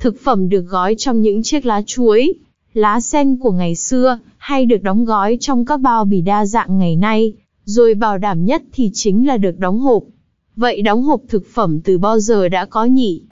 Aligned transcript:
Thực 0.00 0.20
phẩm 0.20 0.48
được 0.48 0.60
gói 0.60 0.94
trong 0.98 1.20
những 1.20 1.42
chiếc 1.42 1.66
lá 1.66 1.82
chuối, 1.86 2.34
lá 2.72 3.00
sen 3.00 3.36
của 3.36 3.50
ngày 3.50 3.76
xưa, 3.76 4.18
hay 4.36 4.66
được 4.66 4.82
đóng 4.82 5.04
gói 5.04 5.38
trong 5.40 5.64
các 5.64 5.80
bao 5.80 6.04
bì 6.04 6.20
đa 6.20 6.46
dạng 6.46 6.78
ngày 6.78 6.96
nay, 6.96 7.32
rồi 7.64 7.94
bảo 7.94 8.18
đảm 8.18 8.44
nhất 8.44 8.62
thì 8.72 8.90
chính 8.94 9.26
là 9.26 9.36
được 9.36 9.58
đóng 9.58 9.80
hộp. 9.80 10.02
Vậy 10.56 10.82
đóng 10.82 11.02
hộp 11.02 11.20
thực 11.28 11.46
phẩm 11.54 11.80
từ 11.84 11.98
bao 11.98 12.18
giờ 12.18 12.48
đã 12.48 12.64
có 12.64 12.84
nhỉ? 12.84 13.22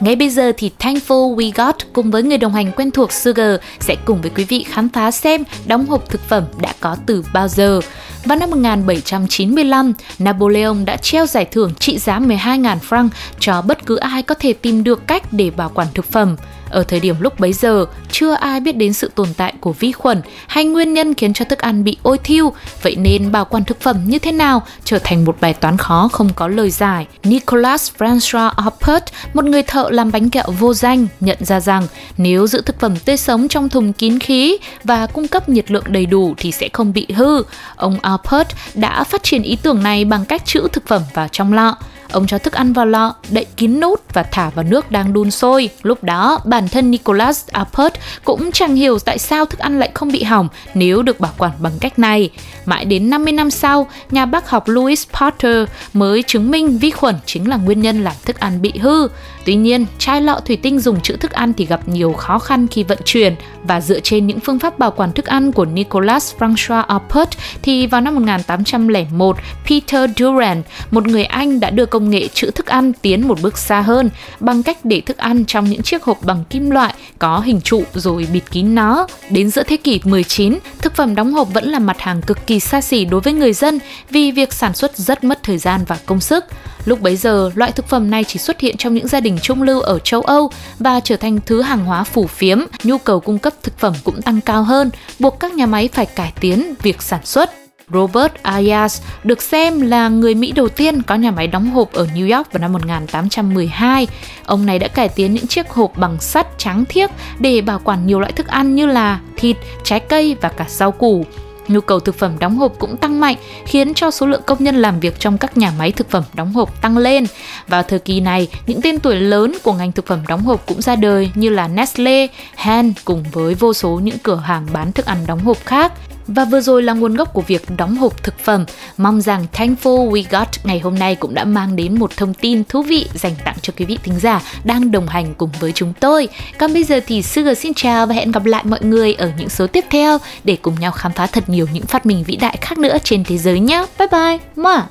Ngay 0.00 0.16
bây 0.16 0.30
giờ 0.30 0.52
thì 0.56 0.70
Thankful 0.78 1.36
We 1.36 1.52
Got 1.54 1.76
cùng 1.92 2.10
với 2.10 2.22
người 2.22 2.38
đồng 2.38 2.54
hành 2.54 2.72
quen 2.72 2.90
thuộc 2.90 3.12
Sugar 3.12 3.60
sẽ 3.80 3.96
cùng 4.04 4.20
với 4.20 4.30
quý 4.30 4.44
vị 4.44 4.64
khám 4.68 4.88
phá 4.88 5.10
xem 5.10 5.44
đóng 5.66 5.86
hộp 5.86 6.08
thực 6.08 6.28
phẩm 6.28 6.44
đã 6.60 6.72
có 6.80 6.96
từ 7.06 7.24
bao 7.32 7.48
giờ. 7.48 7.80
Vào 8.24 8.38
năm 8.38 8.50
1795, 8.50 9.92
Napoleon 10.18 10.74
đã 10.84 10.96
treo 10.96 11.26
giải 11.26 11.44
thưởng 11.44 11.74
trị 11.74 11.98
giá 11.98 12.18
12.000 12.18 12.76
franc 12.88 13.08
cho 13.40 13.62
bất 13.62 13.86
cứ 13.86 13.96
ai 13.96 14.22
có 14.22 14.34
thể 14.34 14.52
tìm 14.52 14.84
được 14.84 15.06
cách 15.06 15.32
để 15.32 15.50
bảo 15.50 15.70
quản 15.74 15.88
thực 15.94 16.12
phẩm. 16.12 16.36
Ở 16.70 16.82
thời 16.82 17.00
điểm 17.00 17.16
lúc 17.20 17.40
bấy 17.40 17.52
giờ, 17.52 17.86
chưa 18.10 18.32
ai 18.32 18.60
biết 18.60 18.76
đến 18.76 18.92
sự 18.92 19.10
tồn 19.14 19.28
tại 19.36 19.54
của 19.60 19.72
vi 19.72 19.92
khuẩn 19.92 20.20
hay 20.46 20.64
nguyên 20.64 20.94
nhân 20.94 21.14
khiến 21.14 21.32
cho 21.32 21.44
thức 21.44 21.58
ăn 21.58 21.84
bị 21.84 21.96
ôi 22.02 22.18
thiêu, 22.24 22.52
vậy 22.82 22.96
nên 22.96 23.32
bảo 23.32 23.44
quản 23.44 23.64
thực 23.64 23.80
phẩm 23.80 23.96
như 24.06 24.18
thế 24.18 24.32
nào 24.32 24.62
trở 24.84 24.98
thành 24.98 25.24
một 25.24 25.36
bài 25.40 25.54
toán 25.54 25.76
khó 25.76 26.08
không 26.12 26.28
có 26.34 26.48
lời 26.48 26.70
giải. 26.70 27.06
Nicolas 27.24 27.90
François 27.98 28.50
Hoppert, 28.56 29.04
một 29.34 29.44
người 29.44 29.62
thợ 29.62 29.88
làm 29.90 30.12
bánh 30.12 30.30
kẹo 30.30 30.46
vô 30.58 30.74
danh, 30.74 31.06
nhận 31.20 31.38
ra 31.40 31.60
rằng 31.60 31.86
nếu 32.16 32.46
giữ 32.46 32.62
thực 32.62 32.80
phẩm 32.80 32.96
tươi 32.96 33.16
sống 33.16 33.48
trong 33.48 33.68
thùng 33.68 33.92
kín 33.92 34.18
khí 34.18 34.56
và 34.84 35.06
cung 35.06 35.28
cấp 35.28 35.48
nhiệt 35.48 35.70
lượng 35.70 35.84
đầy 35.86 36.06
đủ 36.06 36.34
thì 36.36 36.52
sẽ 36.52 36.68
không 36.72 36.92
bị 36.92 37.06
hư. 37.16 37.42
Ông 37.76 37.98
Alpert 38.02 38.48
đã 38.74 39.04
phát 39.04 39.22
triển 39.22 39.42
ý 39.42 39.56
tưởng 39.56 39.82
này 39.82 40.04
bằng 40.04 40.24
cách 40.24 40.44
trữ 40.44 40.68
thực 40.72 40.86
phẩm 40.86 41.02
vào 41.14 41.28
trong 41.32 41.52
lọ. 41.52 41.76
Ông 42.12 42.26
cho 42.26 42.38
thức 42.38 42.52
ăn 42.52 42.72
vào 42.72 42.86
lọ, 42.86 43.14
đậy 43.30 43.46
kín 43.56 43.80
nút 43.80 44.14
và 44.14 44.22
thả 44.22 44.50
vào 44.50 44.64
nước 44.64 44.90
đang 44.90 45.12
đun 45.12 45.30
sôi. 45.30 45.70
Lúc 45.82 46.04
đó, 46.04 46.40
bản 46.44 46.68
thân 46.68 46.90
Nicholas 46.90 47.48
Appert 47.48 47.94
cũng 48.24 48.52
chẳng 48.52 48.74
hiểu 48.74 48.98
tại 48.98 49.18
sao 49.18 49.44
thức 49.44 49.60
ăn 49.60 49.78
lại 49.78 49.90
không 49.94 50.12
bị 50.12 50.22
hỏng 50.22 50.48
nếu 50.74 51.02
được 51.02 51.20
bảo 51.20 51.32
quản 51.38 51.52
bằng 51.58 51.72
cách 51.80 51.98
này. 51.98 52.30
Mãi 52.64 52.84
đến 52.84 53.10
50 53.10 53.32
năm 53.32 53.50
sau, 53.50 53.88
nhà 54.10 54.26
bác 54.26 54.50
học 54.50 54.68
Louis 54.68 55.06
Potter 55.20 55.68
mới 55.92 56.22
chứng 56.22 56.50
minh 56.50 56.78
vi 56.78 56.90
khuẩn 56.90 57.14
chính 57.26 57.48
là 57.48 57.56
nguyên 57.56 57.80
nhân 57.80 58.04
làm 58.04 58.14
thức 58.24 58.40
ăn 58.40 58.62
bị 58.62 58.72
hư. 58.80 59.08
Tuy 59.44 59.54
nhiên, 59.54 59.86
chai 59.98 60.22
lọ 60.22 60.40
thủy 60.44 60.56
tinh 60.56 60.80
dùng 60.80 61.00
chữ 61.00 61.16
thức 61.16 61.30
ăn 61.30 61.52
thì 61.52 61.66
gặp 61.66 61.88
nhiều 61.88 62.12
khó 62.12 62.38
khăn 62.38 62.66
khi 62.66 62.82
vận 62.82 62.98
chuyển 63.04 63.34
và 63.62 63.80
dựa 63.80 64.00
trên 64.00 64.26
những 64.26 64.40
phương 64.40 64.58
pháp 64.58 64.78
bảo 64.78 64.90
quản 64.90 65.12
thức 65.12 65.26
ăn 65.26 65.52
của 65.52 65.64
Nicolas 65.64 66.34
François 66.38 66.82
Appert 66.82 67.30
thì 67.62 67.86
vào 67.86 68.00
năm 68.00 68.14
1801, 68.14 69.36
Peter 69.68 70.10
Durand, 70.16 70.64
một 70.90 71.06
người 71.06 71.24
Anh 71.24 71.60
đã 71.60 71.70
đưa 71.70 71.86
công 71.96 72.10
nghệ 72.10 72.28
trữ 72.28 72.50
thức 72.50 72.66
ăn 72.66 72.92
tiến 72.92 73.28
một 73.28 73.42
bước 73.42 73.58
xa 73.58 73.80
hơn 73.80 74.10
bằng 74.40 74.62
cách 74.62 74.84
để 74.84 75.00
thức 75.00 75.16
ăn 75.16 75.44
trong 75.44 75.70
những 75.70 75.82
chiếc 75.82 76.04
hộp 76.04 76.18
bằng 76.22 76.44
kim 76.50 76.70
loại 76.70 76.94
có 77.18 77.40
hình 77.40 77.60
trụ 77.60 77.84
rồi 77.94 78.26
bịt 78.32 78.42
kín 78.50 78.74
nó. 78.74 79.06
Đến 79.30 79.50
giữa 79.50 79.62
thế 79.62 79.76
kỷ 79.76 80.00
19, 80.04 80.58
thực 80.78 80.94
phẩm 80.94 81.14
đóng 81.14 81.32
hộp 81.32 81.48
vẫn 81.52 81.64
là 81.68 81.78
mặt 81.78 82.00
hàng 82.00 82.22
cực 82.22 82.46
kỳ 82.46 82.60
xa 82.60 82.80
xỉ 82.80 83.04
đối 83.04 83.20
với 83.20 83.32
người 83.32 83.52
dân 83.52 83.78
vì 84.10 84.30
việc 84.30 84.52
sản 84.52 84.74
xuất 84.74 84.96
rất 84.96 85.24
mất 85.24 85.42
thời 85.42 85.58
gian 85.58 85.80
và 85.88 85.98
công 86.06 86.20
sức. 86.20 86.44
Lúc 86.84 87.00
bấy 87.00 87.16
giờ, 87.16 87.50
loại 87.54 87.72
thực 87.72 87.88
phẩm 87.88 88.10
này 88.10 88.24
chỉ 88.24 88.38
xuất 88.38 88.60
hiện 88.60 88.76
trong 88.76 88.94
những 88.94 89.08
gia 89.08 89.20
đình 89.20 89.38
trung 89.42 89.62
lưu 89.62 89.80
ở 89.80 89.98
châu 89.98 90.20
Âu 90.20 90.50
và 90.78 91.00
trở 91.00 91.16
thành 91.16 91.38
thứ 91.46 91.62
hàng 91.62 91.84
hóa 91.84 92.04
phủ 92.04 92.26
phiếm, 92.26 92.58
nhu 92.84 92.98
cầu 92.98 93.20
cung 93.20 93.38
cấp 93.38 93.52
thực 93.62 93.78
phẩm 93.78 93.94
cũng 94.04 94.22
tăng 94.22 94.40
cao 94.40 94.62
hơn, 94.62 94.90
buộc 95.18 95.40
các 95.40 95.54
nhà 95.54 95.66
máy 95.66 95.88
phải 95.92 96.06
cải 96.06 96.32
tiến 96.40 96.74
việc 96.82 97.02
sản 97.02 97.20
xuất. 97.24 97.65
Robert 97.92 98.32
Ayers 98.42 99.02
được 99.24 99.42
xem 99.42 99.80
là 99.80 100.08
người 100.08 100.34
Mỹ 100.34 100.52
đầu 100.52 100.68
tiên 100.68 101.02
có 101.02 101.14
nhà 101.14 101.30
máy 101.30 101.46
đóng 101.46 101.70
hộp 101.70 101.92
ở 101.92 102.06
New 102.14 102.36
York 102.36 102.52
vào 102.52 102.60
năm 102.60 102.72
1812. 102.72 104.06
Ông 104.44 104.66
này 104.66 104.78
đã 104.78 104.88
cải 104.88 105.08
tiến 105.08 105.34
những 105.34 105.46
chiếc 105.46 105.68
hộp 105.68 105.98
bằng 105.98 106.20
sắt 106.20 106.58
trắng 106.58 106.84
thiếc 106.88 107.10
để 107.38 107.60
bảo 107.60 107.80
quản 107.84 108.06
nhiều 108.06 108.20
loại 108.20 108.32
thức 108.32 108.46
ăn 108.46 108.74
như 108.74 108.86
là 108.86 109.20
thịt, 109.36 109.56
trái 109.84 110.00
cây 110.00 110.36
và 110.40 110.48
cả 110.48 110.64
rau 110.68 110.92
củ. 110.92 111.24
Nhu 111.68 111.80
cầu 111.80 112.00
thực 112.00 112.18
phẩm 112.18 112.38
đóng 112.38 112.56
hộp 112.56 112.72
cũng 112.78 112.96
tăng 112.96 113.20
mạnh, 113.20 113.36
khiến 113.66 113.94
cho 113.94 114.10
số 114.10 114.26
lượng 114.26 114.42
công 114.46 114.64
nhân 114.64 114.76
làm 114.76 115.00
việc 115.00 115.18
trong 115.18 115.38
các 115.38 115.56
nhà 115.56 115.72
máy 115.78 115.92
thực 115.92 116.10
phẩm 116.10 116.22
đóng 116.34 116.52
hộp 116.52 116.80
tăng 116.82 116.98
lên. 116.98 117.26
Vào 117.68 117.82
thời 117.82 117.98
kỳ 117.98 118.20
này, 118.20 118.48
những 118.66 118.80
tên 118.82 119.00
tuổi 119.00 119.16
lớn 119.16 119.56
của 119.62 119.72
ngành 119.72 119.92
thực 119.92 120.06
phẩm 120.06 120.20
đóng 120.28 120.42
hộp 120.42 120.66
cũng 120.66 120.82
ra 120.82 120.96
đời 120.96 121.30
như 121.34 121.48
là 121.48 121.68
Nestle, 121.68 122.26
Han 122.56 122.92
cùng 123.04 123.24
với 123.32 123.54
vô 123.54 123.72
số 123.72 124.00
những 124.02 124.18
cửa 124.22 124.36
hàng 124.36 124.66
bán 124.72 124.92
thức 124.92 125.06
ăn 125.06 125.18
đóng 125.26 125.40
hộp 125.40 125.56
khác. 125.64 125.92
Và 126.26 126.44
vừa 126.44 126.60
rồi 126.60 126.82
là 126.82 126.92
nguồn 126.92 127.14
gốc 127.14 127.34
của 127.34 127.42
việc 127.42 127.62
đóng 127.76 127.96
hộp 127.96 128.22
thực 128.22 128.38
phẩm. 128.38 128.64
Mong 128.96 129.20
rằng 129.20 129.46
Thankful 129.52 130.10
We 130.10 130.22
Got 130.30 130.48
ngày 130.64 130.78
hôm 130.78 130.98
nay 130.98 131.14
cũng 131.14 131.34
đã 131.34 131.44
mang 131.44 131.76
đến 131.76 131.98
một 131.98 132.16
thông 132.16 132.34
tin 132.34 132.64
thú 132.64 132.82
vị 132.82 133.06
dành 133.14 133.34
tặng 133.44 133.56
cho 133.62 133.72
quý 133.78 133.84
vị 133.84 133.98
thính 134.02 134.18
giả 134.20 134.42
đang 134.64 134.90
đồng 134.90 135.08
hành 135.08 135.34
cùng 135.34 135.50
với 135.60 135.72
chúng 135.72 135.92
tôi. 136.00 136.28
Còn 136.58 136.72
bây 136.72 136.84
giờ 136.84 137.00
thì 137.06 137.22
Sugar 137.22 137.58
xin 137.58 137.74
chào 137.74 138.06
và 138.06 138.14
hẹn 138.14 138.32
gặp 138.32 138.44
lại 138.44 138.64
mọi 138.64 138.80
người 138.82 139.14
ở 139.14 139.30
những 139.38 139.48
số 139.48 139.66
tiếp 139.66 139.84
theo 139.90 140.18
để 140.44 140.56
cùng 140.62 140.74
nhau 140.80 140.92
khám 140.92 141.12
phá 141.12 141.26
thật 141.26 141.48
nhiều 141.48 141.66
những 141.72 141.86
phát 141.86 142.06
minh 142.06 142.24
vĩ 142.26 142.36
đại 142.36 142.58
khác 142.60 142.78
nữa 142.78 142.96
trên 143.04 143.24
thế 143.24 143.38
giới 143.38 143.60
nhé. 143.60 143.86
Bye 143.98 144.08
bye. 144.08 144.38
Mua. 144.56 144.82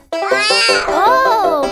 Oh, 0.87 1.65